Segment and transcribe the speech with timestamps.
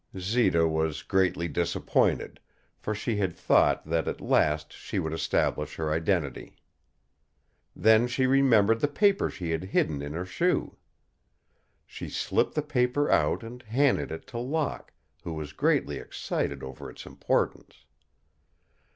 [0.17, 2.39] Zita was greatly disappointed,
[2.79, 6.55] for she had thought that at last she would establish her identity.
[7.75, 10.77] Then she remembered the paper she had hidden in her shoe.
[11.85, 14.91] She slipped the paper out and handed it to Locke,
[15.23, 17.85] who was greatly excited over its importance.